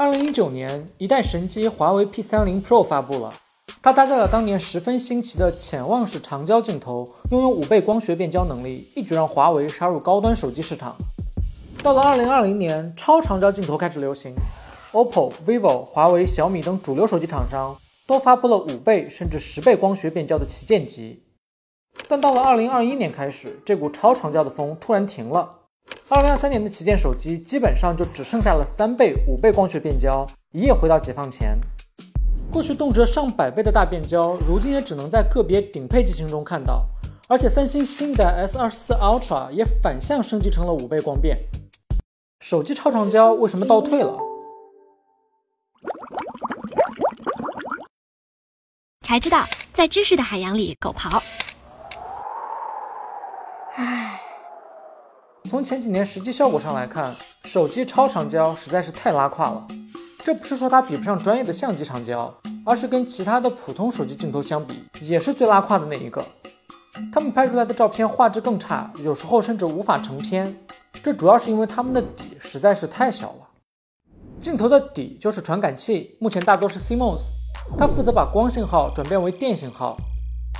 [0.00, 3.30] 二零一九年，一代神机华为 P 三零 Pro 发布了，
[3.82, 10.96] 它搭载了当年十分新奇的潜望式长焦镜头，拥有五倍光学变焦能力，一举让华为杀入高端手机市场。
[11.82, 14.34] 到了二零二零年，超长焦镜头开始流行
[14.92, 17.76] ，OPPO、vivo、华为、小米等主流手机厂商
[18.06, 21.22] 都发布了五倍甚至十倍光学变焦的旗舰机。
[22.08, 25.56] 但到了二零二一年开始，这股超长焦的风突然停了。
[26.12, 31.56] 二零二三年的旗舰手机基本上就只剩下了三倍、五倍光学变焦，一夜回到解放前。
[32.50, 36.84] 过去动辄上百倍的大变焦，如今也只能在个别顶配机型中看到。
[37.28, 41.38] 而且三星新一代 S 二十四 Ultra 也反向升级成了五倍光变。
[42.40, 44.18] 手机超长焦为什么倒退了？
[49.06, 51.22] 才知道，在知识的海洋里狗刨。
[53.76, 54.20] 唉。
[55.48, 59.66] 从前几年实际效果上来看，手机超长焦实在是太拉胯了。
[60.22, 62.32] 这不是说它比不上专业的相机长焦，
[62.64, 66.22] 而是跟其他的普通手机镜头相比，也是最拉胯的那一个。
[67.12, 70.54] 他们拍出来的照片画质更差，有时候甚至无法成片。
[71.02, 73.48] 这主要是因为它们的底实在是太小了。
[74.40, 77.22] 镜头的底就是传感器，目前大多是 CMOS，
[77.78, 79.96] 它负责把光信号转变为电信号。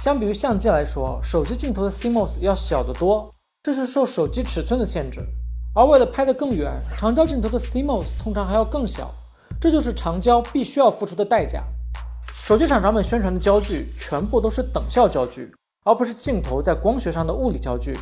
[0.00, 3.30] 相比于相机来说，手机镜头的 CMOS 要小得多。
[3.62, 5.20] 这是受手机尺寸的限制，
[5.74, 9.12] 而为了拍得更远，长焦镜头的 CMOS 通常还要更小，
[9.60, 11.62] 这就是长焦必须要付出的代价。
[12.26, 15.52] 手机厂商们宣传的焦距全部都是等效焦距，
[15.84, 17.92] 而不是镜头在光学上的物理焦距。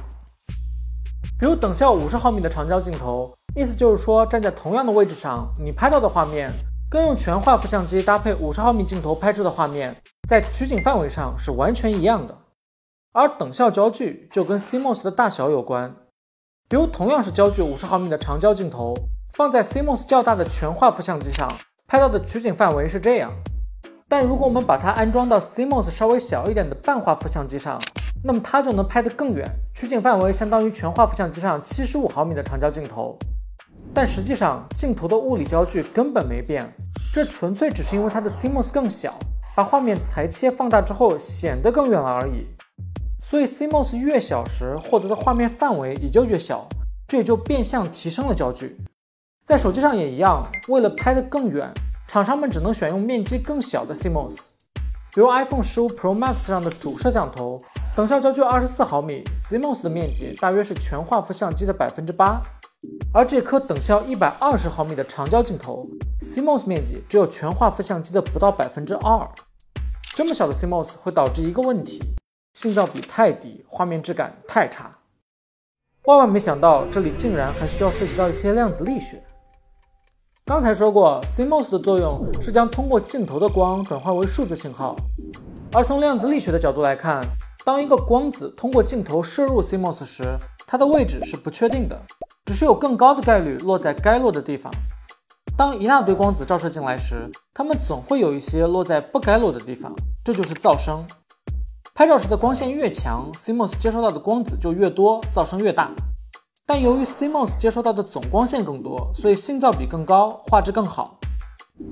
[1.41, 6.53] 比如等效五十毫米的长焦镜头，意思就是说站在同样的位置上，你拍到的画面
[6.89, 9.93] 跟用全画幅相机搭配五十毫米镜头拍出的画面，
[10.29, 12.39] 在取景范围上是完全一样的。
[13.19, 15.93] 而等效焦距就跟 CMOS 的大小有关，
[16.69, 18.95] 比如同样是焦距五十毫米的长焦镜头，
[19.33, 21.49] 放在 CMOS 较大的全画幅相机上
[21.89, 23.33] 拍到的取景范围是这样，
[24.09, 27.77] 但如果我们把它安装到 CMOS 稍微小一点的半画幅相机上，
[28.23, 29.45] 那么它就能拍得更远，
[29.75, 33.19] 取景范围相当于全画幅相机上七十五毫米的长焦镜头。
[33.93, 36.73] 但实际上镜头的物理焦距根本没变，
[37.13, 39.19] 这纯粹只是因为它的 CMOS 更小，
[39.57, 42.47] 把画面裁切放大之后显得更远了而已。
[43.23, 46.69] 所以 CMOS 越小时，获得的画面范围也就越小，
[47.07, 48.77] 这也就变相提升了焦距。
[49.45, 51.73] 在手机上也一样，为了拍得更远，
[52.07, 54.51] 厂商们只能选用面积更小的 CMOS。
[55.15, 57.59] 比如 iPhone 15 Pro Max 上的主摄像头，
[57.97, 62.41] 等效焦距二十四毫米，CMOS 的面积大约是全画幅相机的百分之八。
[63.13, 65.85] 而这颗等效一百二十毫米的长焦镜头
[66.21, 69.29] ，CMOS 面积只有全画幅相机的不到百分之二。
[70.15, 72.01] 这么小的 CMOS 会导致一个问题。
[72.59, 74.91] 信噪比太低，画面质感太差。
[76.07, 79.23] 万万没想到，这里竟然还需要涉及到一些量子力学。
[80.45, 84.97] 刚才说过，CMOS 的作用是将通过镜头的光转化为数字信号。
[85.73, 87.23] 而从量子力学的角度来看，
[87.65, 90.37] 当一个光子通过镜头射入 CMOS 时，
[90.67, 91.97] 它的位置是不确定的，
[92.47, 94.73] 只是有更高的概率落在该落的地方。
[95.57, 99.95] 当一大堆光子照射进来时，它们总会有一些落在不该落的地方，
[100.25, 101.07] 这就是噪声。
[101.99, 105.91] 拍照时的光线越强，CMOS 接收到的光子就越多，噪声越大。
[106.65, 111.19] 但由于 CMOS 接收到的总光线更多，所以信噪比更高，画质更好。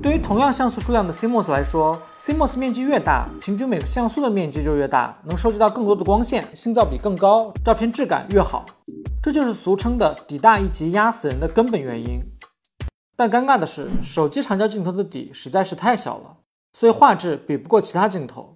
[0.00, 8.64] 对于同样像素数量的 CMOS 来说，CMOS 面积越大，平均每个像素的面积就越大，能收集到更多的光线，信噪比更高，照片质感越好。
[9.20, 12.20] 这就是俗称的底大一级压死人的根本原因。
[13.16, 16.36] 但尴尬的是，手机长焦镜头的底实在是太小了，
[16.72, 18.55] 所以画质比不过其他镜头。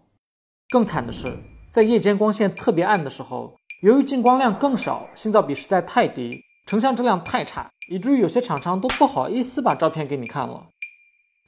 [0.71, 1.37] 更惨的是，
[1.69, 10.69] 在夜间光线特别暗的时候，由于进光量更少，信噪比实在太低，成像质量太差，以至于有些厂商都不好意思把照片给你看了。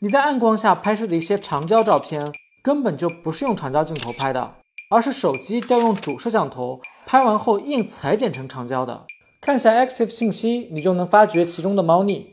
[0.01, 2.21] 你在暗光下拍摄的一些长焦照片，
[2.65, 4.57] 根本就不是用长焦镜头拍的，
[4.91, 9.07] 而是手机调用主摄像头拍完后硬裁剪成长焦的。
[9.41, 12.27] 看下 EXIF 信息，你就能发觉其中的猫腻。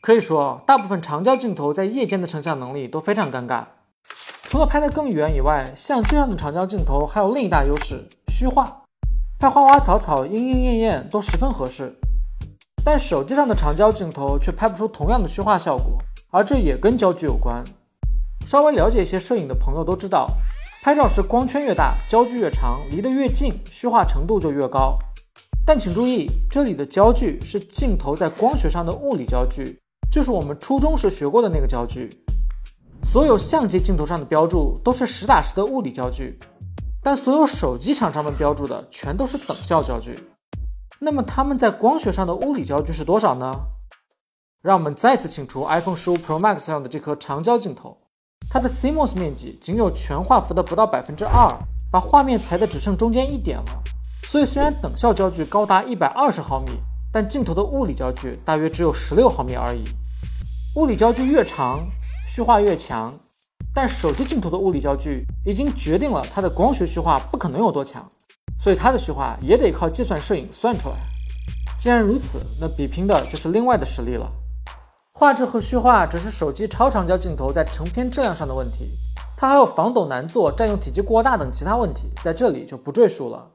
[0.00, 3.64] 可以说，大部分长焦镜头在夜间的成像能力都非常尴尬。
[4.52, 8.82] 除了拍得更远以外，相机上的长焦镜头还有另一大优势——虚化，
[9.38, 11.98] 拍花花草草、莺莺燕燕都十分合适。
[12.84, 15.96] 但手机上的长焦镜头却拍不出同样的虚化效果，
[16.30, 17.64] 而这也跟焦距有关。
[18.46, 20.28] 稍微了解一些摄影的朋友都知道，
[20.82, 24.98] 拍照时光圈越大，焦距越长，离得越近，虚化程度就越高。
[25.64, 32.10] 但请注意，这里的焦距是镜头在光学上的物理焦距，就是我们初中时学过的那个焦距。
[33.12, 36.38] 所有相机镜头上的标注都是实打实的物理焦距，
[37.02, 40.14] 但所有手机厂商们标注的全都是等效焦距。
[40.98, 43.52] 那么它们在光学上的物理焦距是多少呢？
[44.62, 47.98] 让我们再次请出 iPhone 15 Pro Max 上的这颗长焦镜头，
[48.48, 51.54] 它的 CMOS 面积仅有全画幅的不到百分之二，
[51.90, 53.82] 把画面裁的只剩中间一点了。
[54.22, 56.70] 所以虽然等效焦距高达一百二十毫米，
[57.12, 59.84] 但镜头的物理焦距大约只有十六毫米而已。
[60.76, 61.86] 物理焦距越长，
[62.26, 63.14] 虚化越强，
[63.74, 68.08] 但手机镜头的物理焦距已经决定了它的光学虚化不可能有多强，
[68.58, 70.94] 所以它的虚化也得靠计算摄影算出来。
[71.78, 74.30] 既然如此，那比拼的就是另外的实力了。
[75.12, 78.90] 画质和虚化只是手机超长焦镜头在成片质量上的问题，
[79.36, 83.50] 它还有防抖难做、占用体积过大等其他问题，在这里就不赘述了。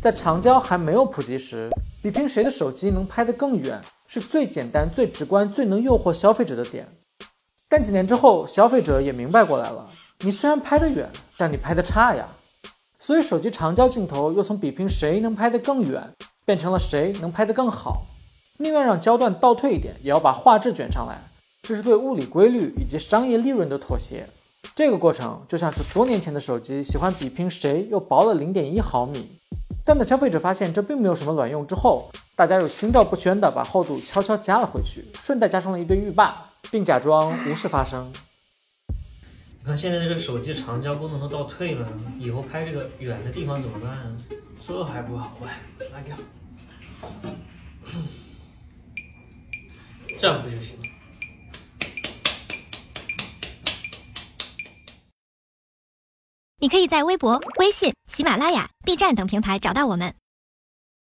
[0.00, 1.70] 在长焦还没有普及时，
[2.02, 6.86] 比拼谁的手机能拍得更远，是最简单、最直观、最能诱惑消费者的点。
[7.68, 9.88] 但几年之后，消费者也明白过来了，
[10.20, 11.06] 你虽然拍得远，
[11.36, 12.26] 但你拍得差呀。
[12.98, 16.02] 所以手机长焦镜头又从比拼谁能拍得更远，
[16.44, 18.02] 变成了谁能拍得更好。
[18.58, 21.22] 宁愿让焦段倒退一点，也要把画质卷上来，
[21.62, 24.26] 这是对物理规律以及商业利润的妥协。
[24.74, 29.30] 这个过程就像是多年前的手机喜欢比拼谁又薄了零点一毫米。
[29.84, 38.12] 但在消费者发现这并没有什么卵用之后，大家又心照不宣地把厚度悄悄加了回去，顺带加上了一堆浴霸，并假装无事发生。
[39.58, 41.88] 你看现在这个手机长焦功能都倒退了，
[42.18, 44.16] 以后拍这个远的地方怎么办啊？
[44.60, 45.54] 这还不好办？
[45.92, 46.16] 拿掉。
[50.18, 50.82] 这样不就行了？
[56.60, 60.12] 你可以在微博、微信、喜马拉雅、B 站等平台找到我们。